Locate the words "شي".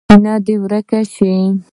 1.13-1.33